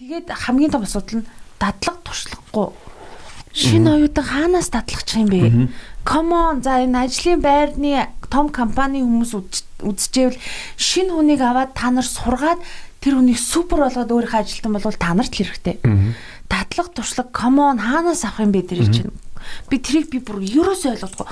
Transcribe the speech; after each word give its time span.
Тэгээд 0.00 0.32
хамгийн 0.32 0.72
том 0.72 0.88
асуудал 0.88 1.20
нь 1.20 1.28
дадлаг 1.60 2.00
туршлахгүй. 2.00 2.72
Шинэ 3.52 4.00
оюутан 4.00 4.24
хаанаас 4.24 4.72
дадлахчих 4.72 5.20
юм 5.20 5.28
бэ? 5.28 5.68
Come 6.08 6.32
on 6.32 6.64
за 6.64 6.80
энэ 6.80 7.04
ажлын 7.04 7.44
байрны 7.44 8.08
том 8.32 8.48
компани 8.48 9.04
хүмүүс 9.04 9.36
үзчихвэл 9.84 10.40
шинэ 10.80 11.12
хүнийг 11.12 11.44
аваад 11.44 11.76
та 11.76 11.92
нар 11.92 12.08
сургаад 12.08 12.64
тэр 13.04 13.20
хүнийг 13.20 13.36
супер 13.36 13.84
болгоод 13.84 14.08
өөрийнхөө 14.08 14.40
ажилтан 14.40 14.72
болвол 14.72 14.96
та 14.96 15.12
нарт 15.12 15.36
л 15.36 15.44
хэрэгтэй. 15.44 15.76
Дадлаг 16.48 16.96
туршлага 16.96 17.28
come 17.36 17.60
on 17.60 17.76
хаанаас 17.76 18.24
авах 18.24 18.40
юм 18.40 18.56
бэ 18.56 18.72
тэр 18.72 18.88
чинь. 18.88 19.12
Би 19.68 19.84
тэрийг 19.84 20.08
би 20.08 20.24
бүр 20.24 20.40
ерөөсөө 20.40 20.96
ойлгохгүй. 20.96 21.28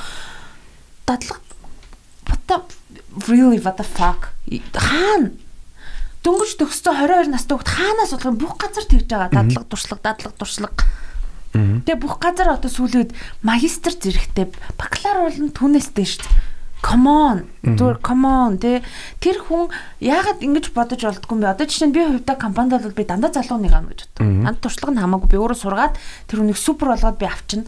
Дадлаг 1.09 1.41
what 2.29 2.45
the 2.45 2.61
really 3.33 3.57
what 3.65 3.81
the 3.81 3.87
fuck 3.89 4.37
хаана 4.77 5.33
дөнгөж 6.29 6.53
төгссөн 6.61 6.93
22 7.09 7.33
настай 7.33 7.57
хүүхд 7.57 7.73
хаанаас 7.73 8.13
болох 8.13 8.37
бүх 8.37 8.55
газар 8.61 8.85
тэгж 8.85 9.09
байгаа. 9.09 9.33
Дадлаг 9.33 9.65
туршлага 9.73 10.05
дадлаг 10.05 10.35
туршлага. 10.37 10.85
Тэгээ 11.57 11.97
бүх 11.97 12.21
газар 12.21 12.53
одоо 12.53 12.69
сүүлээд 12.69 13.17
магистр 13.41 13.97
зэрэгтэй 13.97 14.53
бакалавр 14.77 15.33
болон 15.33 15.49
түүнээс 15.57 15.89
дэш 15.97 16.21
come 16.85 17.09
on. 17.09 17.39
Зүгээр 17.65 17.99
come 18.05 18.29
on 18.29 18.59
тэ. 18.61 18.85
Тэр 19.19 19.41
хүн 19.43 19.73
яагаад 19.99 20.45
ингэж 20.45 20.71
бодож 20.77 21.03
олдгүй 21.03 21.35
юм 21.35 21.43
бэ? 21.43 21.51
Одоо 21.57 21.67
жишээ 21.67 21.89
нь 21.91 21.97
би 21.97 22.05
хувьдаа 22.07 22.37
компанид 22.39 22.79
бол 22.79 22.95
би 22.95 23.03
дандаа 23.03 23.35
залуу 23.35 23.59
нэг 23.59 23.75
ам 23.75 23.91
гэж 23.91 24.07
боддог. 24.07 24.23
Анд 24.47 24.61
туршлага 24.63 24.95
нь 24.95 25.03
хамаагүй. 25.03 25.29
Би 25.33 25.39
өөрөө 25.43 25.59
сургаад 25.59 25.99
тэр 26.31 26.39
хүнийг 26.45 26.59
супер 26.61 26.95
болгоод 26.95 27.19
би 27.19 27.27
авчна. 27.27 27.67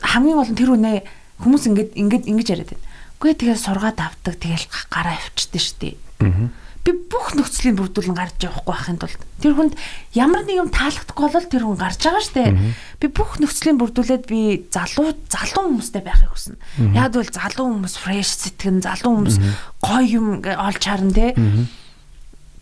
Хамгийн 0.00 0.38
гол 0.40 0.50
нь 0.50 0.56
тэр 0.56 0.70
үнэ 0.72 1.04
хүмүүс 1.44 1.64
ингэж 1.68 1.88
ингэж 2.00 2.22
ингэж 2.32 2.48
яриад 2.48 2.70
байна. 2.72 2.84
Үгүй 3.16 3.32
тэгээ 3.32 3.56
сургаад 3.56 3.96
авдаг 3.96 4.36
тэгэл 4.36 4.68
гараа 4.92 5.16
авчдээ 5.16 5.62
штий. 5.62 5.96
Би 6.86 6.92
бүх 6.92 7.34
нөхцөлийн 7.34 7.74
бүрдүүлэн 7.80 8.14
гарч 8.14 8.46
явахгүй 8.46 8.70
байхын 8.70 9.00
тулд 9.02 9.18
тэр 9.42 9.58
хүнд 9.58 9.74
ямар 10.14 10.46
нэг 10.46 10.62
юм 10.62 10.70
таалагдахгүй 10.70 11.28
бол 11.34 11.48
тэр 11.50 11.64
хүн 11.66 11.80
гарч 11.80 11.98
байгаа 11.98 12.22
штэ. 12.22 12.54
Би 13.02 13.06
бүх 13.10 13.42
нөхцөлийн 13.42 13.80
бүрдүүлээд 13.80 14.24
би 14.30 14.70
залуу 14.70 15.18
залуу 15.26 15.64
хүмүүстэй 15.66 16.04
байхыг 16.06 16.30
хүснэ. 16.30 16.60
Яг 16.94 17.16
бол 17.16 17.26
залуу 17.26 17.66
хүмүүс 17.74 17.96
фреш 17.98 18.30
сэтгэн, 18.38 18.86
залуу 18.86 19.18
хүмүүс 19.18 19.36
гоё 19.82 20.06
юм 20.06 20.26
олж 20.46 20.82
харна 20.86 21.10
те. 21.10 21.34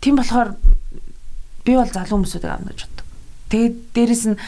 Тийм 0.01 0.17
болохоор 0.17 0.57
би 1.67 1.73
бол 1.77 1.91
залуу 1.93 2.17
хүмүүсүүдийг 2.17 2.49
авна 2.49 2.73
гэж 2.73 2.81
боддог. 2.81 3.05
Тэгээд 3.53 3.75
дээрэс 3.93 4.25
нь 4.33 4.41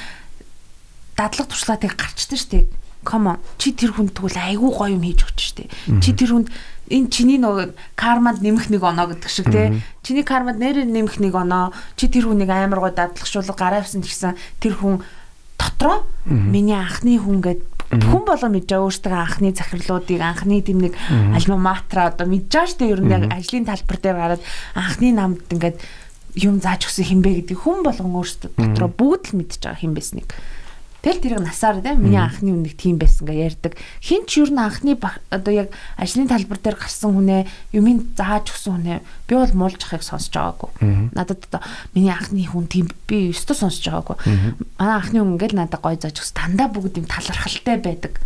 дадлаг 1.14 1.46
туршлагыг 1.54 1.94
гарчдаг 1.94 2.40
штэ 2.42 2.66
come 3.08 3.32
on. 3.32 3.40
Чи 3.56 3.72
тэр 3.72 3.96
хүнд 3.96 4.12
тэгвэл 4.12 4.36
айгүй 4.36 4.72
гоё 4.76 4.92
юм 4.92 5.08
хийж 5.08 5.24
өгч 5.24 5.40
штэ. 5.40 5.72
Чи 6.04 6.12
тэр 6.12 6.36
хүнд 6.36 6.52
энэ 6.92 7.08
чиний 7.08 7.40
нөгөө 7.40 7.96
карманд 7.96 8.44
нэмэх 8.44 8.68
нэг 8.68 8.84
оноо 8.84 9.16
гэдэг 9.16 9.32
шиг 9.32 9.48
тий 9.48 9.80
чиний 10.04 10.28
карманд 10.28 10.60
нэрээр 10.60 10.92
нэмэх 10.92 11.24
нэг 11.24 11.32
оноо. 11.32 11.72
Чи 11.96 12.12
тэр 12.12 12.28
хүнийг 12.28 12.52
амар 12.52 12.84
гоо 12.84 12.92
дадлагшуулга 12.92 13.56
гараавсан 13.56 14.04
гэсэн 14.04 14.36
тэр 14.60 14.76
хүн 14.76 15.08
дотроо 15.56 16.04
миний 16.28 16.76
анхны 16.76 17.16
хүн 17.16 17.40
гэд 17.40 17.62
хүн 17.88 18.24
болоо 18.28 18.52
мэдэж 18.52 18.76
өөртөө 18.76 19.16
анхны 19.16 19.56
захирлуудыг 19.56 20.20
анхны 20.20 20.60
тийм 20.60 20.84
нэг 20.84 20.94
альма 21.08 21.56
матра 21.56 22.12
одоо 22.12 22.28
мэдэж 22.28 22.76
дээ 22.76 22.92
ер 22.92 23.00
нь 23.00 23.12
яг 23.16 23.32
ажлын 23.32 23.64
талбар 23.64 23.98
дээр 24.04 24.18
гараад 24.20 24.44
анхны 24.76 25.16
намд 25.16 25.48
ингээд 25.48 25.80
юм 26.36 26.60
зааж 26.60 26.84
өгсөн 26.84 27.08
хинбэ 27.08 27.48
гэдэг 27.48 27.58
хүн 27.64 27.88
болгон 27.88 28.12
өөртөө 28.12 28.52
дотроо 28.60 28.92
бүгд 28.92 29.24
л 29.32 29.38
мэдж 29.40 29.64
байгаа 29.64 29.80
хин 29.80 29.96
байсныг 29.96 30.28
Тэгэл 31.08 31.24
тэрийг 31.24 31.40
насаар 31.40 31.80
тийм 31.80 32.04
миний 32.04 32.20
анхны 32.20 32.52
үнэг 32.52 32.76
тийм 32.76 33.00
байсан 33.00 33.32
га 33.32 33.32
ярьдаг. 33.32 33.80
Хин 34.04 34.28
ч 34.28 34.44
юу 34.44 34.52
н 34.52 34.60
анхны 34.60 35.00
одоо 35.32 35.54
яг 35.56 35.72
ажлын 35.96 36.28
талбар 36.28 36.60
дээр 36.60 36.76
гарсан 36.76 37.16
хүнээ 37.16 37.48
юмыг 37.72 38.12
зааж 38.20 38.52
өгсөн 38.52 38.76
хүнээ 38.76 39.00
би 39.00 39.34
бол 39.40 39.54
муулж 39.56 39.80
ахыг 39.88 40.04
сонсож 40.04 40.36
байгаагүй. 40.36 41.16
Надад 41.16 41.48
одоо 41.48 41.64
миний 41.96 42.12
анхны 42.12 42.44
хүн 42.44 42.68
тийм 42.68 42.92
би 43.08 43.32
өстө 43.32 43.56
сонсож 43.56 43.88
байгаагүй. 43.88 44.20
Манай 44.76 45.00
анхны 45.00 45.24
хүн 45.24 45.40
ингээл 45.40 45.56
надад 45.56 45.80
гой 45.80 45.96
зааж 45.96 46.20
өгс 46.20 46.36
дандаа 46.36 46.68
бүгд 46.76 47.00
юм 47.00 47.08
талархалтай 47.08 47.80
байдаг. 47.80 48.20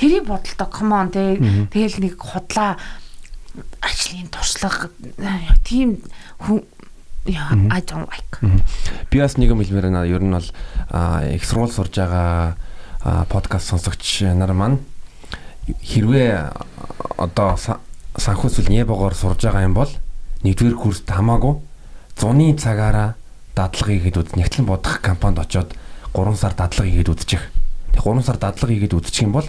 Тэрийг 0.00 0.24
бодолтой 0.24 0.72
come 0.72 0.96
on 0.96 1.12
тэгэл 1.12 2.00
нэг 2.00 2.16
худлаа 2.16 2.80
ажлын 3.84 4.32
туршлага 4.32 4.88
тийм 5.68 6.00
хүн 6.40 6.64
Yeah, 6.64 6.85
I 7.34 7.80
don't 7.82 8.06
like. 8.06 8.38
Би 9.10 9.20
бас 9.20 9.36
нэг 9.36 9.50
юм 9.50 9.62
хэлмээр 9.62 9.90
байна. 9.90 10.06
Ер 10.06 10.22
нь 10.22 10.30
бол 10.30 10.48
их 11.32 11.42
сургууль 11.44 11.72
сурж 11.72 11.98
байгаа 11.98 12.56
подкаст 13.28 13.70
сонсогч 13.70 14.22
нар 14.34 14.52
маань 14.52 14.78
хэрвээ 15.66 16.52
одоо 17.18 17.58
санхүүсэл 18.18 18.70
небогоор 18.70 19.14
сурж 19.14 19.42
байгаа 19.46 19.66
юм 19.66 19.74
бол 19.74 19.90
нэгдүгээр 20.46 20.78
курст 20.78 21.10
хамаагүй 21.10 21.58
зуны 22.18 22.54
цагаараа 22.54 23.14
дадлага 23.56 23.92
хийгээд 23.92 24.16
үз 24.20 24.30
нэгтлэн 24.36 24.66
бодох 24.66 25.00
компанид 25.02 25.42
очоод 25.42 25.74
3 26.14 26.36
сар 26.36 26.54
дадлага 26.54 26.88
хийгээд 26.88 27.12
үзчих. 27.12 27.42
Тэг 27.92 28.02
3 28.04 28.22
сар 28.22 28.36
дадлага 28.36 28.72
хийгээд 28.72 28.96
үзчих 28.96 29.26
юм 29.26 29.32
бол 29.32 29.48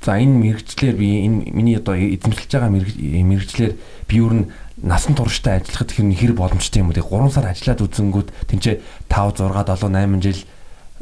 за 0.00 0.16
энэ 0.16 0.32
мэрэгчлэр 0.32 0.96
би 0.96 1.28
энэ 1.28 1.52
миний 1.52 1.76
одоо 1.76 1.94
эзэмшилж 1.94 2.48
байгаа 2.48 2.72
мэрэгчлэр 2.72 3.72
би 4.08 4.14
юу 4.16 4.32
н 4.32 4.40
насан 4.80 5.12
турштай 5.14 5.60
ажиллахад 5.60 5.92
хэр 5.92 6.08
хэр 6.16 6.32
боломжтой 6.32 6.80
юм 6.80 6.88
бэ? 6.88 7.04
3 7.04 7.28
сар 7.28 7.52
ажиллаад 7.52 7.84
үзэнгүүт 7.84 8.28
тэнцээ 8.48 8.80
5 9.12 9.44
6 9.44 9.76
7 9.76 9.92
8 9.92 10.24
жил 10.24 10.40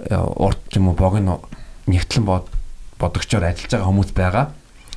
э, 0.02 0.18
урт 0.18 0.66
юм 0.74 0.90
уу 0.90 0.98
богино 0.98 1.46
нэгтлэн 1.86 2.24
бод 2.26 2.50
бодогчоор 2.98 3.46
ажиллаж 3.46 3.70
байгаа 3.70 3.86
хүмүүс 3.86 4.10
байгаа. 4.18 4.46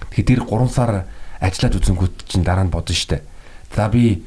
Тэгэхээр 0.10 0.30
тэр 0.34 0.42
3 0.50 0.74
сар 0.74 0.92
ажиллаад 1.38 1.78
үзэнгүүт 1.78 2.16
чинь 2.26 2.42
дараа 2.42 2.66
нь 2.66 2.74
бодно 2.74 2.96
штэ. 2.98 3.22
За 3.76 3.86
би 3.86 4.26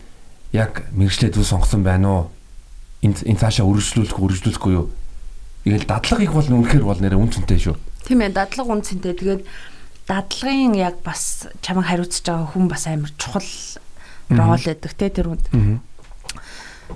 яг 0.54 0.86
мэрэгчлээ 0.94 1.34
зүг 1.34 1.50
сонгосон 1.50 1.82
байна 1.82 2.06
уу? 2.06 2.22
Энэ 3.02 3.26
энэ 3.26 3.42
цаашаа 3.42 3.66
үргэлжлүүлэх 3.66 4.22
үргэлжлүүлэхгүй 4.22 4.72
юу? 4.78 4.94
Тэгэл 5.66 5.90
дадлагыг 5.90 6.30
бол 6.30 6.46
үнэхээр 6.46 6.84
бол 6.86 7.00
нэрэ 7.02 7.18
үнцэнтэй 7.18 7.58
шүү. 7.58 7.76
Тийм 8.04 8.20
ээ, 8.20 8.36
дадлага 8.36 8.72
үнцэнтэй. 8.76 9.16
Тэгээд 9.16 9.42
дадлагын 10.08 10.76
яг 10.76 11.00
бас 11.00 11.48
чамайг 11.64 11.88
хариуцж 11.88 12.20
байгаа 12.20 12.52
хүн 12.52 12.68
бас 12.68 12.84
амар 12.86 13.12
чухал 13.16 13.48
рол 14.28 14.60
гэдэг 14.60 14.92
те 14.92 15.08
тэр 15.08 15.32
үнд. 15.32 15.44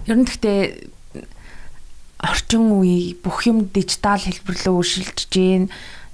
Ер 0.05 0.17
нь 0.21 0.29
гэхдээ 0.29 0.93
орчин 2.21 2.69
үе 2.77 3.17
бүх 3.17 3.47
юм 3.49 3.71
дижитал 3.73 4.21
хэлбэр 4.21 4.57
рүү 4.69 4.77
өршөлдөж 4.85 5.29
гээ. 5.33 5.69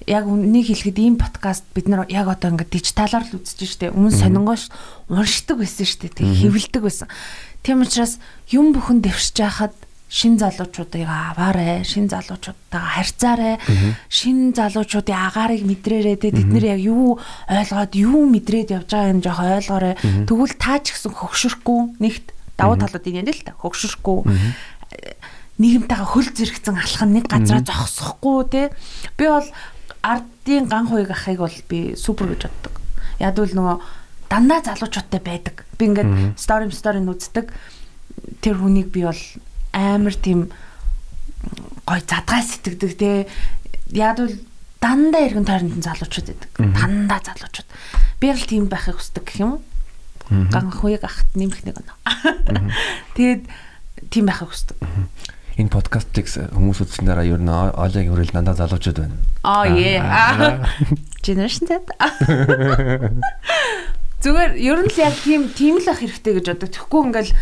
Яг 0.05 0.28
үнийг 0.28 0.69
хэлэхэд 0.69 1.00
ийм 1.00 1.16
подкаст 1.16 1.65
бид 1.72 1.88
нар 1.88 2.05
яг 2.12 2.28
одоо 2.28 2.53
ингээд 2.53 2.76
дижиталаар 2.76 3.25
л 3.25 3.41
үзэж 3.41 3.88
штэ. 3.88 3.94
Өмнө 3.97 4.12
сонингоош 4.12 4.69
уншдаг 5.09 5.65
байсан 5.65 5.88
штэ. 5.88 6.12
Тэг 6.12 6.28
хэвлдэг 6.28 6.82
байсан. 6.84 7.09
Тийм 7.65 7.81
учраас 7.81 8.21
юм 8.53 8.76
бүхэн 8.76 9.00
дэвшиж 9.00 9.41
яхад 9.41 9.72
шин 10.14 10.38
залуучуудыг 10.38 11.10
аваарэ, 11.10 11.82
шин 11.82 12.06
залуучуудтайгаа 12.06 13.02
харьцаарэ, 13.02 13.58
шин 14.06 14.54
залуучуудын 14.54 15.19
агаарыг 15.19 15.66
мэдрээрэй. 15.66 16.14
Те 16.22 16.30
тэд 16.30 16.54
нэр 16.54 16.78
яг 16.78 16.80
юу 16.86 17.19
ойлгоод 17.50 17.98
юу 17.98 18.22
мэдрээд 18.30 18.78
явж 18.78 18.94
байгааг 18.94 19.19
нь 19.19 19.25
жоох 19.26 19.42
ойлгоорой. 19.42 19.98
Тэгвэл 19.98 20.54
та 20.54 20.78
ч 20.78 20.94
гэсэн 20.94 21.19
хөгшөрөхгүй 21.19 21.98
нэгт 21.98 22.30
давуу 22.54 22.78
талууд 22.78 23.02
энэ 23.10 23.34
л 23.34 23.42
та 23.42 23.58
хөгшөрөхгүй. 23.58 24.19
Нийгэмтэйгээ 25.58 26.06
хөл 26.06 26.31
зэрэгцэн 26.31 26.78
алхах 26.78 27.10
нэг 27.10 27.26
газараа 27.26 27.66
зогсохгүй 27.66 28.38
те 28.54 28.62
би 29.19 29.26
бол 29.26 29.46
ардын 29.98 30.70
ган 30.70 30.86
хуйг 30.86 31.10
ахыг 31.10 31.42
бол 31.42 31.58
би 31.66 31.98
супер 31.98 32.31
гэж 32.31 32.46
боддог. 32.46 32.75
Яг 33.19 33.34
л 33.34 33.50
нөгөө 33.50 33.76
дандаа 34.31 34.62
залуучуудтай 34.62 35.19
байдаг. 35.19 35.66
Би 35.75 35.91
ингээд 35.91 36.38
стори 36.38 36.70
стори 36.70 37.02
үздэг. 37.02 37.50
Тэр 38.42 38.62
хүнийг 38.62 38.94
би 38.94 39.06
бол 39.06 39.19
амар 39.74 40.14
тийм 40.14 40.48
гой 41.84 42.00
задгай 42.06 42.42
сэтгэдэг 42.46 42.92
те 42.96 43.26
яг 43.90 44.16
бол 44.22 44.32
дандаа 44.80 45.26
эргэн 45.26 45.44
тойронд 45.44 45.84
залуучууд 45.84 46.28
байдаг. 46.30 46.50
Дандаа 46.56 47.20
залуучууд. 47.20 47.68
Би 48.20 48.32
л 48.32 48.46
тийм 48.46 48.70
байхыг 48.70 48.96
хүсдэг 48.96 49.24
гэх 49.26 49.42
юм 49.42 49.50
уу? 49.58 49.62
Ган 50.48 50.72
хуйг 50.72 51.04
ахт 51.04 51.28
нэмэх 51.36 51.66
нэг 51.66 51.76
оноо. 51.82 51.96
Тэгээд 53.16 53.43
тийм 54.08 54.25
байхыг 54.31 54.49
хүсдэг. 54.49 54.76
Энэ 55.54 55.70
подкастыг 55.70 56.26
хүмүүс 56.26 56.82
үзсэн 56.82 57.06
дараа 57.06 57.22
ер 57.22 57.38
нь 57.38 57.46
Оleg 57.49 58.10
хүрэл 58.10 58.34
дандаа 58.34 58.58
залуучууд 58.58 58.99
байна. 58.99 59.16
Аа 59.46 59.70
е. 59.70 60.02
Generation 61.25 61.70
Z. 61.70 61.78
Зүгээр 64.25 64.56
ер 64.56 64.81
нь 64.81 64.88
л 64.88 64.99
яг 65.05 65.17
тийм 65.21 65.53
тийм 65.53 65.76
л 65.76 65.93
ах 65.93 66.00
хэрэгтэй 66.00 66.32
гэж 66.41 66.47
боддог. 66.56 66.73
Тэгэхгүй 66.73 67.00
ингээл 67.12 67.32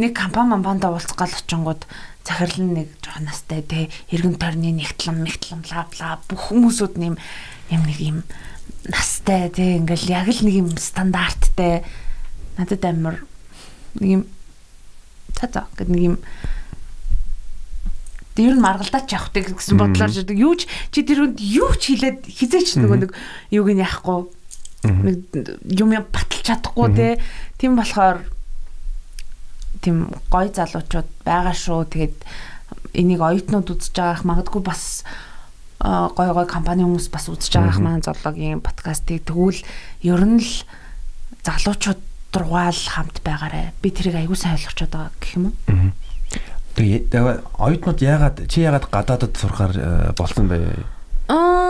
нэг 0.00 0.12
компани 0.16 0.56
мамбанда 0.56 0.88
уулзах 0.88 1.20
гал 1.20 1.28
очингууд 1.28 1.84
захирал 2.24 2.64
нэг 2.64 2.88
жоохон 3.04 3.28
настай 3.28 3.60
те 3.60 3.92
эргэн 4.08 4.40
тойрны 4.40 4.72
нэгтлэн 4.72 5.20
мэгтлэн 5.20 5.60
бла 5.68 5.84
бла 5.92 6.16
бүх 6.24 6.48
хүмүүсүүд 6.48 6.96
нэм 6.96 7.20
юм 7.68 7.82
нэг 7.84 7.98
юм 8.00 8.18
настай 8.88 9.52
те 9.52 9.76
ингээл 9.76 10.08
яг 10.16 10.32
л 10.32 10.40
нэг 10.48 10.56
юм 10.64 10.68
стандарттай 10.80 11.84
надад 12.56 12.84
амар 12.88 13.20
нэг 14.00 14.08
юм 14.08 14.22
за 15.36 15.52
гэдэг 15.52 15.88
нэг 15.92 16.02
юм 16.08 16.16
Тэр 18.34 18.58
нь 18.58 18.64
маргалдаач 18.64 19.14
явахдаг 19.14 19.46
гэсэн 19.46 19.78
бодлоор 19.78 20.10
жидэг. 20.10 20.34
Юу 20.34 20.58
ч 20.58 20.66
чи 20.90 21.06
тэр 21.06 21.22
хүнд 21.22 21.38
юу 21.38 21.70
ч 21.78 21.94
хэлээд 21.94 22.26
хизээч 22.26 22.82
нөгөө 22.82 22.98
нэг 23.06 23.10
юуг 23.54 23.70
нь 23.70 23.78
яахгүй 23.78 24.26
нэг 24.84 25.18
юм 25.80 25.90
баталж 25.90 26.44
чадахгүй 26.44 26.88
те 26.94 27.08
тийм 27.58 27.76
болохоор 27.76 28.22
тийм 29.84 30.08
гоё 30.30 30.48
залуучууд 30.52 31.08
байгаа 31.24 31.52
шүү. 31.52 31.84
Тэгээд 31.92 32.16
энийг 32.94 33.20
оюутнууд 33.20 33.68
үзэж 33.68 33.94
байгаах 33.96 34.24
магадгүй 34.24 34.62
бас 34.64 35.04
гой 35.80 36.28
гой 36.32 36.46
компани 36.46 36.86
хүмүүс 36.86 37.10
бас 37.12 37.28
үзэж 37.28 37.52
байгаах 37.58 37.80
маань 37.82 38.04
зоологийн 38.04 38.64
подкастыг 38.64 39.24
тэгвэл 39.28 39.60
ер 40.06 40.22
нь 40.24 40.40
л 40.40 40.52
залуучууд 41.44 42.00
дургаал 42.32 42.80
хамт 42.94 43.20
байгаарэ. 43.20 43.76
Би 43.82 43.90
тэрийг 43.90 44.16
аягүй 44.16 44.38
сайн 44.38 44.56
ойлгочод 44.56 44.90
байгаа 44.90 45.12
гэх 45.20 45.36
юм 45.36 45.44
уу? 45.52 45.92
Тэгээ 46.74 47.12
оюутнууд 47.60 48.00
яагаад 48.00 48.36
чи 48.50 48.64
яагаад 48.64 48.88
гадаадд 48.90 49.36
сурахаар 49.36 50.14
болсон 50.16 50.48
бэ? 50.48 50.93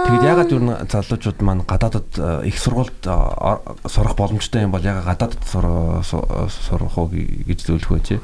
Тэгэд 0.05 0.25
ягаад 0.25 0.53
юу 0.53 0.61
н 0.61 0.69
залуучууд 0.85 1.39
маань 1.41 1.65
гадаадд 1.65 2.45
их 2.45 2.56
сургуульд 2.61 3.01
сурах 3.89 4.15
боломжтой 4.17 4.69
юм 4.69 4.73
бол 4.77 4.85
ягаад 4.85 5.17
гадаадд 5.17 5.43
сурах 5.49 6.95
уу 6.99 7.09
гэж 7.09 7.59
зөвлөх 7.65 7.91
вэ? 8.05 8.21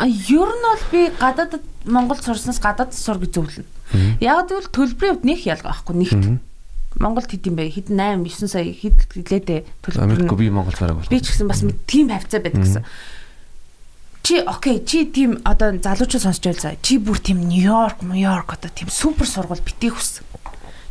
А 0.00 0.06
ер 0.08 0.48
нь 0.48 0.64
бол 0.64 0.84
би 0.90 1.12
гадаадд 1.20 1.62
Монгол 1.84 2.18
сурснаас 2.18 2.58
гадаадд 2.58 2.96
сур 2.96 3.20
гэж 3.20 3.36
зөвлөнө. 3.36 3.68
Яг 4.24 4.48
тэгвэл 4.48 4.72
төлбөрийн 4.72 5.14
хувьд 5.20 5.28
нэг 5.28 5.40
ялгаа 5.44 5.76
байхгүй 5.76 5.94
нэгт. 5.94 6.24
Монголд 6.98 7.30
хэд 7.30 7.46
юм 7.46 7.56
бэ? 7.58 7.70
Хэд 7.70 7.90
8 7.90 8.22
9 8.22 8.48
сая 8.48 8.64
хэд 8.70 8.98
гэлээдээ 9.10 9.60
төлбөр. 9.82 10.02
Америк 10.02 10.34
би 10.34 10.50
Монгол 10.50 10.74
цараг 10.74 10.98
бол. 10.98 11.10
Би 11.10 11.18
ч 11.20 11.30
гэсэн 11.30 11.50
бас 11.50 11.62
тийм 11.86 12.10
хавцаа 12.10 12.40
байдаг 12.42 12.62
гэсэн. 12.62 12.84
Чи 14.24 14.40
окей, 14.40 14.80
чи 14.86 15.04
тийм 15.04 15.42
одоо 15.44 15.74
залуучууд 15.74 16.22
сонсч 16.22 16.42
байл 16.46 16.58
за. 16.58 16.78
Чи 16.80 16.96
бүр 16.98 17.18
тийм 17.18 17.44
Нью-Йорк, 17.44 18.00
Нью-Йорк 18.06 18.56
одоо 18.56 18.70
тийм 18.72 18.88
супер 18.88 19.26
сургууль 19.28 19.60
битгий 19.60 19.90
хүс. 19.90 20.22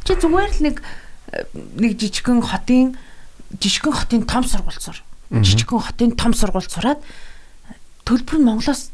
Чи 0.04 0.14
зүгээр 0.20 0.52
л 0.52 0.62
нэг 0.68 0.78
нэг 1.80 1.92
жижигхэн 1.98 2.42
хотын 2.44 2.96
жижигхэн 3.58 3.94
хотын 3.94 4.24
том 4.28 4.44
сургууль 4.44 4.80
сур. 4.80 4.98
Жижигхэн 5.32 5.80
хотын 5.80 6.12
том 6.20 6.34
сургууль 6.36 6.68
сураад 6.68 7.00
төлбөр 8.06 8.38
нь 8.40 8.48
Монголоос 8.48 8.92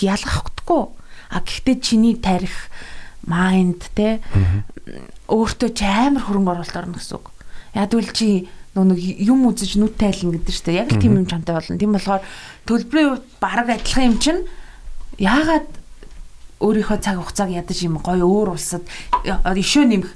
ялгах 0.00 0.36
хөтгөө. 0.50 0.82
А 1.30 1.38
гэхдээ 1.40 1.76
чиний 1.80 2.18
тарих 2.18 2.68
майнд 3.24 3.86
те 3.94 4.18
өөртөө 5.30 5.70
ч 5.72 5.86
амар 5.86 6.26
хөрөнгө 6.26 6.50
оруулалт 6.50 6.76
орно 6.76 6.98
гэсэн 6.98 7.16
үг. 7.22 7.30
Яг 7.78 7.94
үл 7.94 8.10
чи 8.10 8.50
нэг 8.74 8.98
юм 8.98 9.46
үзэж 9.46 9.78
нүд 9.78 9.94
тайлна 9.94 10.34
гэдэг 10.34 10.50
чинь 10.50 10.74
яг 10.74 10.90
л 10.90 10.98
тийм 10.98 11.22
юм 11.22 11.26
чамтай 11.30 11.54
болно. 11.54 11.78
Тийм 11.78 11.94
болохоор 11.94 12.22
төлбөрийн 12.66 13.08
хувьд 13.14 13.26
бараг 13.38 13.68
адилхан 13.70 14.10
юм 14.10 14.16
чинь 14.18 14.40
яагаад 15.22 15.68
өөрийнхөө 16.60 16.98
цаг 17.00 17.16
хугацааг 17.18 17.50
ядаж 17.50 17.78
юм 17.82 17.98
гоё 17.98 18.24
өөр 18.24 18.54
улсад 18.54 18.84
ишөө 19.24 19.84
нэмэх 19.88 20.10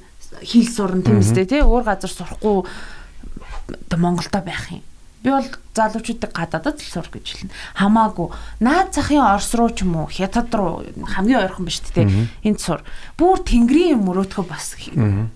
хэл 0.45 0.69
сурна 0.69 1.03
тийм 1.03 1.25
үстэй 1.25 1.49
тий 1.49 1.63
өөр 1.65 1.85
газар 1.89 2.13
сурахгүй 2.13 2.53
оо 2.53 3.97
Монголдо 3.97 4.41
байх 4.45 4.69
юм. 4.71 4.85
Би 5.25 5.33
бол 5.33 5.49
залуучуудыг 5.73 6.37
гадаадд 6.37 6.85
л 6.85 6.85
сур 6.85 7.09
гэж 7.09 7.49
хэлнэ. 7.49 7.57
Хамаагүй. 7.81 8.29
Наад 8.61 8.93
захын 8.93 9.25
Орос 9.25 9.57
руу 9.57 9.73
ч 9.73 9.89
юм 9.89 9.97
уу, 9.97 10.13
Хятад 10.13 10.53
руу 10.53 10.85
хамгийн 11.01 11.49
ойрхон 11.49 11.65
биш 11.65 11.81
тий. 11.81 12.05
Энд 12.45 12.61
сур. 12.61 12.85
Бүр 13.17 13.41
тэнгэрийн 13.41 14.05
мөрөөдхөө 14.05 14.45
бас 14.45 14.77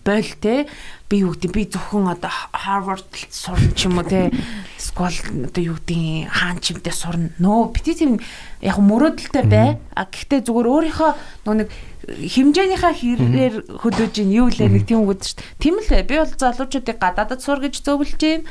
бойл 0.04 0.32
тий. 0.44 0.68
Би 1.08 1.24
юу 1.24 1.32
гэдэг 1.32 1.52
би 1.56 1.64
зөвхөн 1.72 2.12
одоо 2.12 2.28
Harvard 2.52 3.08
сурна 3.32 3.72
ч 3.72 3.88
юм 3.88 3.96
уу 3.96 4.04
тий. 4.04 4.28
Скол 4.76 5.16
одоо 5.48 5.62
юу 5.64 5.80
гэдэг 5.80 6.28
хаан 6.36 6.60
чимдээ 6.60 6.92
сурна. 6.92 7.32
Нөө 7.40 7.72
бити 7.72 7.96
тийм 7.96 8.20
яг 8.60 8.76
мөрөөдөлтэй 8.76 9.44
бай. 9.48 9.80
А 9.96 10.04
гэхдээ 10.04 10.44
зүгээр 10.44 10.68
өөрийнхөө 10.68 11.10
нөө 11.48 11.54
нэг 11.64 11.68
хэмжээнийхээ 12.12 12.92
хэрээр 12.92 13.54
хөдөөж 13.80 14.14
ийн 14.20 14.36
юу 14.36 14.52
лээ 14.52 14.68
нэг 14.68 14.84
тийм 14.84 15.08
үг 15.08 15.24
шүү 15.24 15.40
дээ. 15.40 15.56
Тийм 15.56 15.74
л 15.80 15.88
бай. 15.88 16.04
Би 16.04 16.20
бол 16.20 16.28
залуучуудыг 16.28 16.96
гадаадд 17.00 17.40
сур 17.40 17.64
гэж 17.64 17.80
зөвлөж 17.80 18.20
байна 18.20 18.44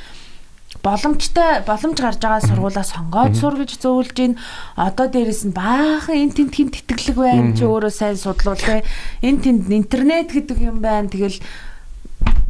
боломжтой 0.84 1.62
боломж 1.66 1.98
гарч 1.98 2.20
байгаа 2.22 2.42
сургуулаа 2.42 2.86
сонгоод 2.86 3.36
сур 3.38 3.56
гэж 3.58 3.78
зөвлөж 3.82 4.14
гин 4.14 4.38
одоо 4.76 5.08
дээрэс 5.08 5.46
нь 5.50 5.56
баахан 5.56 6.18
эн 6.18 6.32
тент 6.36 6.56
хин 6.56 6.70
тэтгэлэг 6.74 7.18
байна 7.18 7.56
чи 7.58 7.64
өөрөө 7.66 7.94
сайн 7.94 8.18
судлуул 8.18 8.58
те 8.58 8.84
эн 9.22 9.40
тент 9.42 9.70
интернет 9.70 10.32
гэдэг 10.34 10.58
юм 10.62 10.80
байна 10.82 11.10
тэгэл 11.10 11.40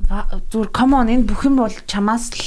зүгээр 0.08 0.72
common 0.72 1.12
энэ 1.12 1.28
бүх 1.28 1.46
юм 1.46 1.56
бол 1.60 1.76
чамаас 1.88 2.32
л 2.32 2.42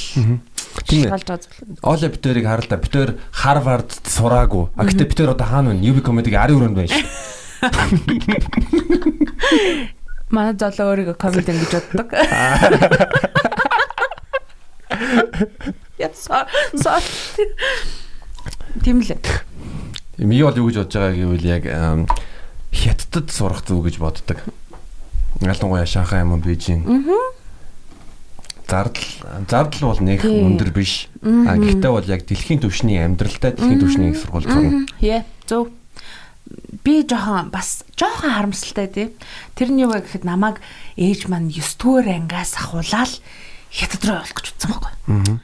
байгаа 0.71 1.37
зүйл. 1.37 1.77
Оля 1.83 2.07
битэрийг 2.09 2.45
харалта 2.47 2.77
битэр 2.77 3.15
Харвард 3.31 3.91
сураагүй. 4.07 4.67
А 4.75 4.83
гэтээ 4.87 5.07
битэр 5.11 5.29
одоо 5.35 5.45
хаана 5.45 5.71
вэ? 5.75 5.83
UB 5.83 6.01
comedy-г 6.01 6.35
ари 6.39 6.53
өрөөнд 6.55 6.75
байна 6.79 6.89
шүү. 6.89 7.05
Манай 10.31 10.55
золоо 10.55 10.95
өөрийгөө 10.95 11.19
комеди 11.19 11.51
гэж 11.51 11.91
боддог. 11.91 12.15
Ясаа. 15.97 16.47
Тийм 18.83 19.01
л. 19.01 19.15
Би 20.17 20.41
бол 20.43 20.57
юу 20.57 20.69
гэж 20.69 20.77
бодож 20.85 20.95
байгаа 20.95 21.15
гэвэл 21.17 21.45
яг 21.45 21.63
хятадд 22.71 23.29
сурах 23.31 23.65
зүг 23.65 23.89
гэж 23.89 23.97
боддог. 23.99 24.39
Ялангуяа 25.41 25.85
Шанхай 25.85 26.21
юм 26.21 26.33
уу 26.33 26.41
Бээжин. 26.41 26.85
Аа. 26.85 27.31
Зардал 28.69 29.03
зардал 29.49 29.91
бол 29.91 29.99
нэг 29.99 30.23
өндөр 30.23 30.71
биш. 30.71 31.09
А 31.21 31.57
гэхдээ 31.59 31.91
бол 31.91 32.07
яг 32.07 32.23
дэлхийн 32.23 32.63
түвшний 32.63 33.03
амьдралтай 33.03 33.51
дэлхийн 33.51 33.81
түвшний 33.81 34.09
их 34.15 34.21
сургууль 34.21 34.47
зурна. 34.47 34.87
Яа, 35.03 35.25
зөв. 35.43 35.73
Би 36.85 37.03
жоохон 37.03 37.51
бас 37.51 37.83
жоохон 37.99 38.31
харамсалтай 38.31 38.87
тий. 38.87 39.07
Тэрний 39.59 39.83
юу 39.83 39.91
гэхэд 39.91 40.23
намайг 40.23 40.63
ээж 40.95 41.27
маань 41.27 41.51
9 41.51 41.59
дугаар 41.81 42.07
ангиас 42.15 42.55
ахуулаад 42.55 43.19
хятад 43.71 44.03
руу 44.05 44.19
явуулах 44.19 44.35
гэж 44.35 44.47
утсан 44.51 44.69
байхгүй. 44.75 44.93
Аа 45.07 45.39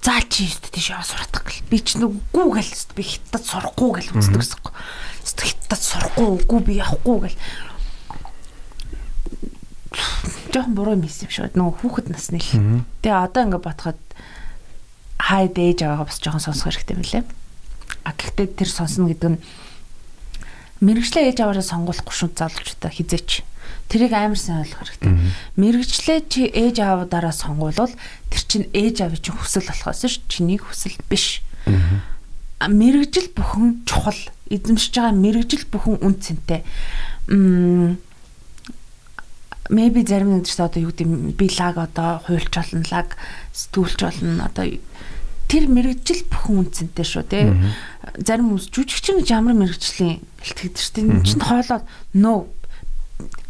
заа 0.00 0.24
чи 0.28 0.48
өст 0.48 0.70
тийш 0.72 0.90
яваа 0.96 1.04
суратах 1.04 1.44
гэл. 1.44 1.68
Би 1.68 1.78
ч 1.84 2.00
нүггүй 2.00 2.46
гэл 2.56 2.72
өст 2.72 2.96
би 2.96 3.04
хятад 3.04 3.44
сурахгүй 3.44 4.00
гэл 4.00 4.16
үздэг 4.16 4.40
гэсэн 4.40 4.60
юм. 4.64 4.72
Өст 5.20 5.40
хятад 5.44 5.82
сурахгүй 5.84 6.28
үгүй 6.40 6.60
би 6.64 6.72
явахгүй 6.80 7.18
гэл. 7.28 7.36
Жохон 10.56 10.72
буруу 10.72 10.96
хийсэн 10.96 11.28
юм 11.28 11.32
шиг 11.36 11.52
нөгөө 11.52 11.76
хүүхэд 11.84 12.08
насны 12.08 12.40
л. 12.40 12.80
Тэгээ 13.04 13.24
одоо 13.28 13.42
ингээд 13.44 13.66
бодоход 13.68 14.00
хай 15.20 15.52
дээж 15.52 15.84
аваагаа 15.84 16.08
бас 16.08 16.16
жоохон 16.16 16.40
сонсох 16.40 16.72
хэрэгтэй 16.72 16.96
мөлий. 16.96 17.24
А 18.08 18.16
гэхдээ 18.16 18.56
тэр 18.56 18.70
сонсно 18.72 19.04
гэдэг 19.12 19.36
нь 19.36 19.40
мэрэгчлээ 20.80 21.28
ээж 21.28 21.44
аваараа 21.44 21.66
сонгуулахгүй 21.66 22.14
шүү 22.16 22.32
залуучуудаа 22.40 22.88
хизээч 22.88 23.44
Тэрийг 23.90 24.12
амар 24.14 24.38
сайн 24.38 24.62
ойлгох 24.62 24.86
хэрэгтэй. 24.86 25.14
Мэргэжлээ 25.58 26.20
чи 26.30 26.46
ээж 26.46 26.78
аавуудаараа 26.78 27.34
сонгуулвал 27.34 27.90
тэр 28.30 28.42
чинь 28.46 28.68
ээж 28.70 29.02
аавын 29.02 29.18
чинь 29.18 29.34
хүсэл 29.34 29.66
болохоос 29.66 30.06
ш 30.06 30.22
чиний 30.30 30.62
хүсэл 30.62 30.94
биш. 31.10 31.42
Мэргэжил 32.62 33.34
бүхэн 33.34 33.82
чухал. 33.88 34.20
Эзэмшиж 34.46 34.94
байгаа 34.94 35.14
мэргэжил 35.14 35.64
бүхэн 35.70 35.96
үн 36.02 36.14
цэнтэй. 36.22 36.62
Maybe 39.70 40.02
зарим 40.02 40.34
нэг 40.34 40.50
ч 40.50 40.58
одоо 40.58 40.82
юу 40.82 40.90
гэдэг 40.90 41.38
би 41.38 41.46
лаг 41.54 41.78
одоо 41.78 42.18
хуйлч 42.26 42.50
болно 42.50 42.82
лаг 42.90 43.14
сэтгүүлч 43.54 43.98
болно 44.02 44.50
одоо 44.50 44.66
тэр 45.50 45.66
мэрэгжил 45.66 46.26
бүхэн 46.30 46.62
үнцэнтэй 46.62 47.06
шүү 47.06 47.24
тий. 47.26 47.50
Зарим 48.22 48.54
хүмүүс 48.54 48.70
жүжигчин 48.70 49.22
гэж 49.22 49.30
ямар 49.34 49.54
мэрэгжлийн 49.58 50.22
бэлтгэдэг 50.42 50.78
шүү 50.78 50.94
дээ. 50.94 51.06
Энд 51.10 51.26
чинь 51.26 51.42
хоолоо 51.42 51.80
no 52.14 52.46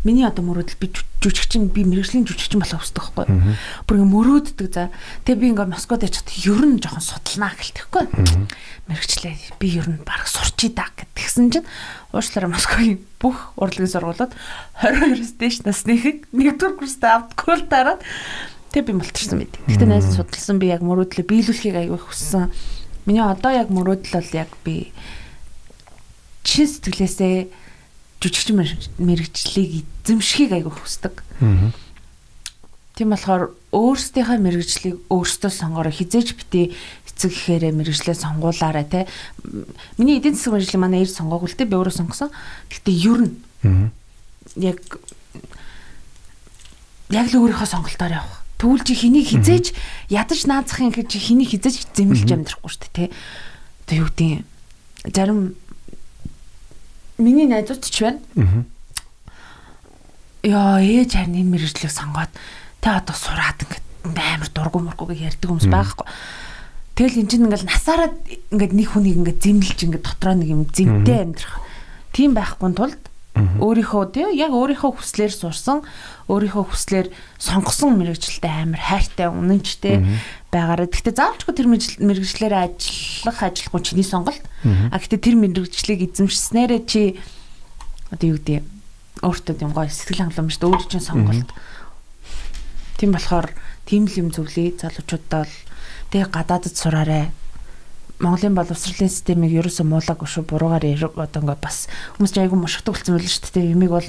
миний 0.04 0.25
одоо 0.25 0.45
мөрөөдөл 0.45 0.80
би 0.80 0.88
жүжигчин 1.21 1.69
би 1.69 1.85
мэрэгжлийн 1.85 2.25
жүжигчин 2.25 2.62
болох 2.62 2.80
хүсдэг 2.80 3.12
байхгүй. 3.12 3.57
Бүр 3.85 3.97
ингэ 4.00 4.09
мөрөөддөг 4.09 4.69
за. 4.73 4.88
Тэгээ 5.28 5.40
би 5.40 5.47
ингээ 5.52 5.69
Москвад 5.69 6.04
яж 6.09 6.25
чад 6.25 6.33
ер 6.40 6.64
нь 6.64 6.80
жоохон 6.80 7.04
судалнаа 7.04 7.52
гэлтэхгүй. 7.52 8.04
Мэрэгчлээ 8.88 9.61
би 9.61 9.69
ер 9.76 9.88
нь 9.92 10.00
баг 10.00 10.25
сурчий 10.25 10.73
да 10.73 10.88
гэтгсэн 10.97 11.52
чинь 11.52 11.69
уушлаараа 12.16 12.49
Москвагийн 12.49 13.04
бүх 13.21 13.52
урлагийн 13.61 13.92
сургуулиуд 13.92 14.33
22-оос 14.80 15.33
дээш 15.37 15.57
насныхыг 15.69 16.33
нэгдүгээр 16.33 16.80
курстай 16.80 17.21
автгүй 17.21 17.61
л 17.61 17.69
дараад 17.69 18.00
тэгээ 18.73 18.88
би 18.88 18.97
мултарсан 18.97 19.45
байд. 19.45 19.54
Гэтэ 19.69 19.85
найз 19.85 20.09
судалсан 20.16 20.57
би 20.57 20.73
яг 20.73 20.80
мөрөөдлөө 20.80 21.28
биелүүлэхийг 21.28 21.76
аягүй 21.76 22.00
хүссэн. 22.00 22.49
Миний 23.04 23.21
одоо 23.21 23.52
яг 23.52 23.69
мөрөөдөл 23.69 24.16
бол 24.16 24.30
яг 24.33 24.50
би 24.64 24.97
чин 26.42 26.64
сэтгэлээсээ 26.64 27.60
жүжигчин 28.21 28.57
мэрэгжлийг 29.00 29.85
эзэмшихийг 30.05 30.53
айгүй 30.53 30.73
хүсдэг. 30.77 31.25
Тийм 33.00 33.17
болохоор 33.17 33.57
өөрсдийнхөө 33.73 34.39
мэрэгжлийг 34.45 34.97
өөрсдөө 35.09 35.50
сонгороо 35.50 35.89
хизээж 35.89 36.37
битээ 36.37 36.77
эцэг 37.09 37.33
гэхээрээ 37.33 37.73
мэрэгжлээ 37.73 38.17
сонгуулаарай 38.17 38.85
те. 38.85 39.09
Миний 39.97 40.21
эдийн 40.21 40.37
засаг 40.37 40.53
мэрэгжлийн 40.53 40.85
манай 40.85 41.00
эр 41.05 41.09
сонгоогүй 41.09 41.49
л 41.49 41.57
те 41.57 41.65
би 41.65 41.81
өөрөө 41.81 41.97
сонгосон. 41.97 42.29
Гэтэ 42.69 42.93
ер 42.93 43.21
нь 43.25 43.35
яг 44.61 44.85
яг 47.09 47.27
л 47.33 47.41
өөрийнхөө 47.41 47.69
сонголтоор 47.73 48.21
явах. 48.21 48.45
Тэгвэл 48.61 48.85
чи 48.85 48.93
хэнийг 48.93 49.33
хизээж 49.33 49.67
ядаж 50.12 50.41
наазахын 50.45 50.93
гэж 50.93 51.17
хэнийг 51.17 51.57
хизээж 51.57 51.97
зэмлж 51.97 52.29
амьдрахгүй 52.29 52.69
шүү 52.69 52.85
дээ 52.85 52.93
те. 52.93 53.05
Тэг 53.89 53.97
юу 54.05 54.09
гэдэг 54.12 54.45
зарим 55.17 55.57
миний 57.21 57.47
найзууд 57.47 57.85
ч 57.85 58.05
байна. 58.05 58.21
Яа 60.43 60.81
ээж 60.81 61.17
харин 61.17 61.37
энэ 61.37 61.53
мэрэгжлийг 61.53 61.93
сонгоод 61.93 62.33
тэ 62.81 62.89
одоо 62.97 63.17
сураад 63.17 63.61
ингээд 63.61 63.85
амар 64.17 64.49
дургу 64.49 64.81
мургуг 64.81 65.12
ярьдаг 65.12 65.49
хүмүүс 65.53 65.69
байхгүй. 65.69 66.07
Тэгэл 66.97 67.21
эн 67.21 67.29
чинь 67.29 67.45
ингээл 67.45 67.69
насаараа 67.69 68.11
ингээд 68.49 68.73
нэг 68.73 68.89
хүнийг 68.89 69.17
ингээд 69.21 69.41
зэмлж 69.45 69.79
ингээд 69.85 70.05
дотроо 70.05 70.35
нэг 70.37 70.49
юм 70.49 70.65
зэмтэй 70.65 71.19
амьдрах. 71.29 71.61
Тийм 72.17 72.33
байхгүй 72.33 72.73
тулд 72.73 73.03
өөрийнхөө 73.39 74.05
тий 74.11 74.27
яг 74.35 74.51
өөрийнхөө 74.51 74.91
хүслээр 74.99 75.31
сурсан 75.31 75.87
өөрийнхөө 76.27 76.65
хүслээр 76.67 77.09
сонгосон 77.39 77.95
мэрэгчлэлтэй 77.95 78.51
амар 78.51 78.83
хайртай 78.83 79.31
үнэнчтэй 79.31 79.97
байгаараа 80.51 80.91
гэхдээ 80.91 81.15
заавчгүй 81.15 81.55
тэр 81.55 81.69
мэрэгчлэлээр 81.71 82.55
ажиллах 82.59 83.39
ажиллахгүй 83.39 83.83
чиний 83.87 84.07
сонголт. 84.07 84.43
А 84.67 84.99
гэхдээ 84.99 85.21
тэр 85.23 85.37
мэрэгчлэлийг 85.39 86.11
эзэмшснээрээ 86.11 86.81
чи 86.91 87.23
одоо 88.11 88.35
юу 88.35 88.39
гэдэг 88.43 88.67
өөртөө 89.23 89.55
тийм 89.55 89.73
гоё 89.79 89.87
сэтгэл 89.87 90.27
хангамжтай 90.27 90.67
өөр 90.67 90.85
чинь 90.91 91.07
сонголт. 91.07 91.49
Тийм 92.99 93.15
болохоор 93.15 93.55
тийм 93.87 94.11
л 94.11 94.19
юм 94.27 94.29
зөвлөе 94.35 94.75
залуучуудаа 94.75 95.47
бол 95.47 95.57
тэг 96.11 96.29
гадаадд 96.35 96.75
сураарай 96.75 97.31
Монголын 98.21 98.53
боловсролын 98.53 99.09
системийг 99.09 99.57
ерөөсөө 99.65 99.87
муулаагүй 99.89 100.29
шүү 100.29 100.45
буруугаар 100.45 100.85
одоо 100.85 101.41
ингээд 101.41 101.65
бас 101.65 101.89
хүмүүс 102.21 102.33
ч 102.37 102.45
айгүй 102.45 102.59
мушигдаг 102.61 102.93
болсон 103.00 103.17
байл 103.17 103.25
шүү 103.25 103.49
дээ. 103.49 103.73
Юмиг 103.73 103.91
бол 103.97 104.09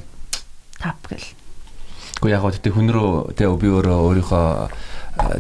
тап 0.75 1.00
гэл. 1.08 1.24
Гэхдээ 2.20 2.36
яг 2.36 2.44
гоо 2.44 2.51
тэгтээ 2.51 2.75
хүн 2.75 2.91
рүү 2.91 3.32
тэг 3.39 3.56
би 3.56 3.68
өөрөө 3.72 3.98
өөрийнхөө 4.03 4.46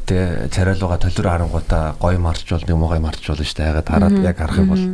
тэг 0.07 0.55
царайлууга 0.55 1.03
толиро 1.03 1.29
харангуудаа 1.35 1.99
гоё 1.99 2.15
марч 2.15 2.47
бол 2.47 2.63
нэг 2.63 2.79
муугай 2.79 3.03
марч 3.03 3.27
болно 3.27 3.43
шүү 3.43 3.59
дээ. 3.59 3.67
Хагаад 3.75 3.91
хараад 3.91 4.15
яг 4.23 4.39
харах 4.39 4.57
юм 4.63 4.71
бол. 4.71 4.87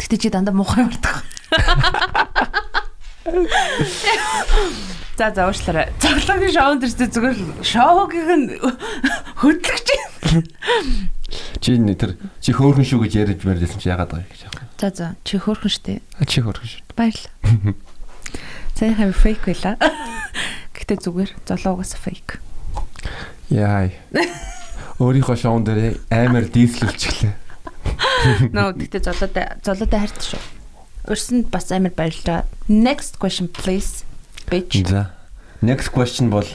Тэгтээ 0.00 0.20
чи 0.20 0.32
дандаа 0.32 0.56
муухай 0.56 0.88
мардаг. 0.88 1.20
За 5.16 5.32
за 5.32 5.48
уушлаарай. 5.48 5.88
Цоглоогийн 5.96 6.52
шоунд 6.52 6.84
ирсэн 6.84 7.08
зүгээр 7.08 7.38
шоугийн 7.64 8.36
нь 8.36 8.60
хөдлөгч 9.40 9.88
юм. 9.96 10.10
Чи 11.60 11.74
тэр 11.98 12.14
чи 12.38 12.54
хөөхөн 12.54 12.86
шүү 12.86 13.02
гэж 13.02 13.12
яриад 13.18 13.42
мэрдсэн 13.42 13.82
чи 13.82 13.90
яагаад 13.90 14.14
байгаа 14.14 14.30
гэж 14.30 14.40
яах 14.46 14.58
вэ? 14.62 14.66
За 14.78 14.88
за 14.94 15.06
чи 15.26 15.40
хөөхөн 15.40 15.72
штэ. 15.72 15.98
Чи 16.22 16.38
хөөхөн 16.38 16.68
шүү. 16.70 16.82
Баярлалаа. 16.94 17.74
Сайн 18.78 18.94
хав 18.94 19.16
фейк 19.16 19.42
байла. 19.42 19.74
Гэтэ 20.76 21.02
зүгээр 21.02 21.30
золоогоос 21.48 21.98
фейк. 21.98 22.38
Яа. 23.50 23.90
Өөрийнхөө 25.02 25.36
шоун 25.36 25.66
дээр 25.66 25.98
амар 26.14 26.46
дийслүүлчихлээ. 26.46 27.34
Нөө 28.54 28.86
гэтэ 28.86 29.02
золоотой 29.02 29.44
золоотой 29.66 29.98
хайрт 30.06 30.20
шүү. 30.22 30.42
Өрсөнд 31.10 31.50
бас 31.50 31.72
амар 31.74 31.94
баярлалаа. 31.96 32.46
Next 32.70 33.18
question 33.18 33.50
please 33.50 34.06
bitch. 34.46 34.78
За. 34.86 35.10
Next 35.62 35.90
question 35.90 36.30
бол 36.30 36.46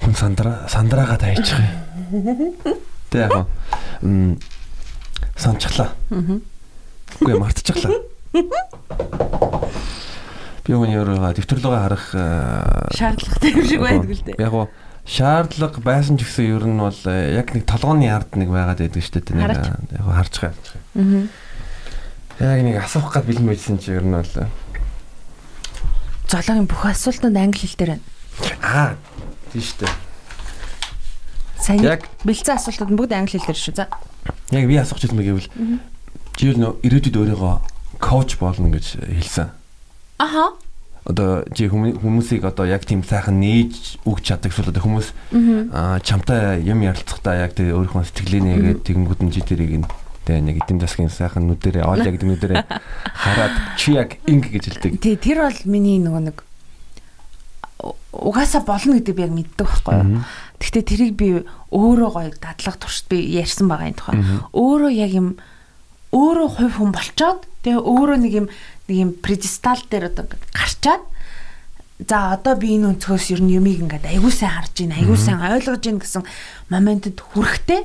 хүн 0.00 0.14
сандра 0.16 0.66
сандраагаа 0.68 1.18
тайчих 1.20 1.58
юм. 1.58 1.89
Тэ 2.10 3.18
яг 3.26 3.46
м 4.02 4.38
санчглаа. 5.38 5.94
Үгүй 6.10 7.36
мартчихлаа. 7.38 7.94
Би 10.66 10.74
өнөө 10.76 11.02
өөрөө 11.02 11.34
дэвтэрлөгөө 11.38 11.80
харах 11.80 12.06
шаардлагатай 12.94 13.50
юм 13.54 13.66
шиг 13.66 13.80
байдаг 13.82 14.10
л 14.10 14.24
дээ. 14.26 14.38
Яг 14.42 14.52
гоо 14.54 14.66
шаардлага 15.06 15.80
байсан 15.82 16.18
ч 16.18 16.26
гэсэн 16.26 16.50
ер 16.50 16.66
нь 16.66 16.78
бол 16.78 17.00
яг 17.06 17.54
нэг 17.54 17.64
толгооны 17.66 18.10
ард 18.10 18.34
нэг 18.36 18.50
байгаад 18.50 18.82
байдаг 18.82 19.02
шүү 19.02 19.22
дээ. 19.22 19.38
Нэг 19.38 19.54
яг 19.94 20.04
харж 20.06 20.34
байгаа. 20.42 20.76
Аа. 20.98 21.26
Яг 22.40 22.60
нэг 22.62 22.76
асуух 22.84 23.10
гад 23.14 23.26
бэлэн 23.26 23.48
байсан 23.50 23.78
чи 23.78 23.94
ер 23.94 24.04
нь 24.06 24.14
бол 24.14 24.34
золоогийн 26.30 26.70
бүх 26.70 26.86
асуултанд 26.86 27.38
англи 27.38 27.66
хэл 27.66 27.78
дээр 27.78 27.90
байна. 27.98 28.06
Аа 28.62 28.94
тийм 29.50 29.62
шүү 29.66 29.82
дээ. 29.82 30.09
Сайн 31.60 31.84
яг 31.84 32.08
бэлцэн 32.24 32.56
асуултууд 32.56 32.96
бүгд 32.96 33.12
англи 33.12 33.38
хэлээр 33.38 33.60
шүү. 33.60 33.74
За. 33.76 33.86
Яг 34.50 34.64
би 34.66 34.76
асуух 34.80 35.00
мэгэвэл 35.12 35.48
чи 36.36 36.48
юу 36.48 36.56
нөө 36.56 36.72
ирээдүйд 36.88 37.16
өөрийгөө 37.20 37.54
коуч 38.00 38.40
болно 38.40 38.72
гэж 38.72 38.96
хэлсэн. 39.04 39.52
Аха. 40.18 40.56
Одоо 41.04 41.44
чи 41.52 41.68
хүмүүсийг 41.68 42.44
одоо 42.44 42.64
яг 42.68 42.84
тийм 42.84 43.04
сайхан 43.04 43.40
нээж 43.40 44.00
өгч 44.04 44.24
чаддаг 44.24 44.52
эсвэл 44.52 44.72
одоо 44.72 44.84
хүмүүс 44.84 45.08
аа 45.72 46.00
чамтай 46.00 46.60
юм 46.64 46.84
ярилцахдаа 46.84 47.44
яг 47.44 47.56
тэр 47.56 47.76
өөрийнхөө 47.76 48.08
сэтгэлээ 48.08 48.40
нэгээд 48.40 48.80
тэгэнгүүт 48.84 49.20
нь 49.24 49.32
чи 49.32 49.40
тэрийг 49.40 49.88
Тэгээ 50.28 50.44
нэг 50.44 50.56
эдэм 50.60 50.78
засгийн 50.84 51.08
сайхан 51.08 51.48
нүдэрээ 51.48 51.80
оолаа 51.80 52.12
гэдэг 52.12 52.28
нүдэрээ 52.28 52.60
хараад 53.16 53.54
чи 53.80 53.96
яг 53.96 54.20
инг 54.28 54.52
гэж 54.52 54.64
хэлдэг. 54.68 55.00
Тий 55.00 55.16
тэр 55.16 55.48
бол 55.48 55.60
миний 55.64 55.96
нөгөө 55.96 56.22
нэг 56.28 56.36
угаасаа 58.12 58.60
болно 58.60 59.00
гэдэг 59.00 59.16
би 59.16 59.24
яг 59.24 59.32
мэддэг 59.32 59.64
байхгүй 59.64 59.94
юу. 59.96 60.20
Гэхдээ 60.60 60.84
тэрийг 60.84 61.14
би 61.16 61.28
өөрөө 61.72 62.10
гоё 62.12 62.30
дадлага 62.36 62.78
туршид 62.78 63.08
би 63.08 63.18
ярьсан 63.40 63.66
байгаа 63.66 63.90
юм 63.90 63.96
тухай. 63.96 64.16
Өөрөө 64.52 64.92
яг 64.92 65.12
юм 65.16 65.28
өөрөө 66.12 66.48
хувь 66.60 66.74
хүн 66.76 66.92
болчоод 66.92 67.40
тэгээ 67.64 67.80
өөрөө 67.80 68.18
нэг 68.20 68.32
юм 68.34 68.46
нэг 68.90 68.96
юм 68.98 69.10
предистал 69.24 69.80
дээр 69.88 70.12
одоо 70.12 70.28
гарчаад 70.52 71.02
за 72.08 72.36
одоо 72.36 72.54
би 72.56 72.76
энэ 72.76 72.96
өнцгөөс 72.96 73.32
ер 73.32 73.40
нь 73.40 73.56
юмыг 73.56 73.80
ингээд 73.80 74.08
аягүй 74.08 74.32
сайн 74.32 74.56
харж 74.56 74.74
байна, 74.84 74.96
аягүй 74.98 75.18
сайн 75.20 75.40
ойлгож 75.40 75.82
байна 75.84 76.00
гэсэн 76.02 76.24
моментэд 76.72 77.18
хүрэхтэй 77.20 77.80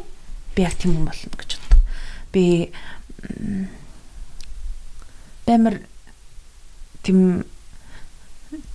би 0.55 0.59
яг 0.63 0.75
тийм 0.79 0.99
юм 0.99 1.05
болно 1.05 1.35
гэж 1.35 1.51
би 2.31 2.43
бэмэр 5.45 5.75
тийм 7.03 7.45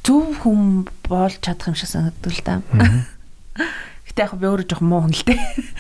зөв 0.06 0.24
хүн 0.40 0.86
болж 1.08 1.40
чадах 1.42 1.72
юм 1.72 1.76
шиг 1.76 1.90
санагддаг 1.90 2.32
л 2.32 2.42
да. 2.46 2.54
Гэтэ 4.10 4.22
яг 4.26 4.34
би 4.34 4.46
өөрөө 4.50 4.66
жоох 4.66 4.82
муу 4.82 5.06
хүн 5.06 5.14
л 5.14 5.22
дээ. 5.22 5.38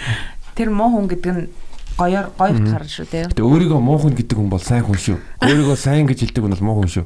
Тэр 0.56 0.70
муу 0.70 0.90
хүн 0.94 1.10
гэдэг 1.10 1.30
нь 1.34 1.50
гоёор 1.98 2.30
гоё 2.38 2.54
утгаар 2.54 2.86
шүү 2.86 3.06
дээ. 3.10 3.26
Гэтэ 3.34 3.42
өөрийгөө 3.42 3.80
муу 3.82 3.98
хүн 3.98 4.14
гэдэг 4.14 4.36
хүн 4.38 4.50
бол 4.50 4.62
сайн 4.62 4.86
хүн 4.86 4.98
шүү. 4.98 5.18
Өөрийгөө 5.42 5.76
сайн 5.76 6.06
гэж 6.06 6.18
хэлдэг 6.30 6.42
хүн 6.46 6.54
бол 6.54 6.66
муу 6.70 6.76
хүн 6.80 6.90
шүү. 6.94 7.04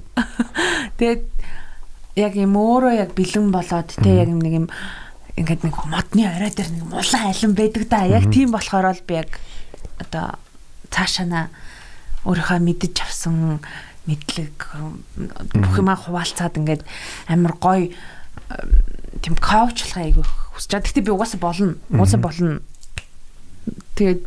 Тэгээд 1.01 1.23
яг 2.21 2.33
юм 2.39 2.55
өөрөө 2.55 2.93
яг 3.01 3.11
бэлэн 3.17 3.49
болоод 3.51 3.91
те 3.91 4.11
яг 4.21 4.29
нэг 4.29 4.53
юм 4.53 4.67
ингээд 5.35 5.67
нэг 5.67 5.77
модны 5.91 6.23
орой 6.31 6.53
дээр 6.55 6.71
нэг 6.71 6.85
мулан 6.87 7.25
алин 7.27 7.53
байдаг 7.59 7.85
да. 7.91 8.07
Яг 8.07 8.31
тийм 8.31 8.55
болохоор 8.55 8.93
бол 8.93 9.03
би 9.09 9.15
яг 9.19 9.31
одоо 9.99 10.39
цаашаана 10.95 11.51
өөрийнхөө 12.23 12.61
мэдэж 12.63 12.95
авсан 13.03 13.59
мэдлэг 14.07 14.57
бүх 15.59 15.75
юмаа 15.81 15.99
хуваалцаад 15.99 16.55
ингээд 16.61 16.83
амар 17.27 17.57
гоё 17.59 17.91
тийм 19.23 19.35
коучлах 19.41 19.99
айгүй 19.99 20.25
хүсэж 20.25 20.71
байгаа. 20.71 20.85
Гэхдээ 20.85 21.07
би 21.07 21.13
угаасаа 21.15 21.41
болно. 21.41 21.75
Угаасаа 21.91 22.21
болно. 22.21 22.61
Тэгээд 23.97 24.23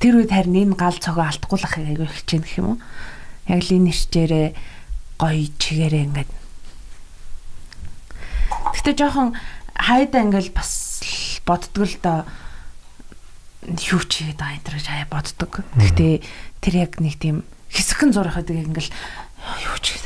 тэр 0.00 0.14
үед 0.20 0.32
харин 0.32 0.74
энэ 0.74 0.78
гал 0.78 0.96
цогоо 0.96 1.28
алдахгүйлахыг 1.28 1.84
айгүй 1.92 2.08
хичээнэ 2.08 2.44
гэх 2.44 2.58
юм 2.60 2.68
уу? 2.74 2.78
Яг 3.48 3.60
л 3.62 3.74
энэ 3.74 3.86
нэрчээрээ 3.92 4.48
гоё 5.20 5.46
чигээрээ 5.60 6.04
ингээд 6.08 6.30
Гэхдээ 8.74 8.94
жоохон 9.00 9.32
хайдаа 9.76 10.20
ингээл 10.28 10.52
бас 10.52 11.00
боддгол 11.48 11.94
доо 12.04 12.18
юу 13.64 14.02
ч 14.04 14.24
хийгээд 14.24 14.40
байгаа 14.40 14.56
энэ 14.60 14.76
гэж 14.76 14.86
хаяа 14.88 15.08
боддог. 15.08 15.52
Гэхдээ 15.80 16.14
тэр 16.60 16.74
яг 16.84 17.00
нэг 17.00 17.16
тийм 17.16 17.48
хэсэгхэн 17.72 18.12
зурх 18.12 18.36
гэдэг 18.36 18.68
ингээл 18.68 18.92
юу 18.92 19.78
ч. 19.80 20.03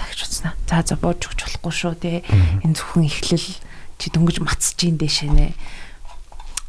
За 0.69 0.85
за 0.85 1.01
бууж 1.01 1.25
өгч 1.25 1.41
болохгүй 1.65 1.73
шүү 1.73 1.95
те. 1.97 2.21
Энэ 2.61 2.77
зөвхөн 2.77 3.09
ихлэл 3.09 3.49
чи 3.97 4.07
дөнгөж 4.13 4.45
мацж 4.45 4.77
ийн 4.85 5.01
дэшээ 5.01 5.33
нэ. 5.33 5.57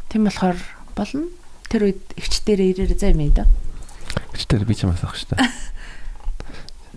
Тийм 0.08 0.24
болохоор 0.24 0.58
болно. 0.96 1.28
Тэр 1.68 1.92
үед 1.92 2.02
өвчтөрөө 2.16 2.68
ирээрээ 2.74 2.98
заа 2.98 3.12
юм 3.12 3.30
да. 3.36 3.46
Өвчтөр 4.34 4.64
би 4.64 4.74
ч 4.74 4.88
юм 4.88 4.96
асах 4.96 5.14
шүү 5.20 5.36
дээ. 5.36 5.52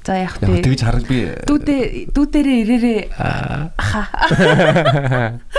За 0.02 0.14
яг. 0.18 0.38
Тэгж 0.40 0.80
хараг 0.82 1.04
би 1.06 1.30
дүүдээ 1.47 2.11
дүүдэрээ 2.11 2.59
ирээрээ. 2.64 3.00
Аа. 3.18 3.71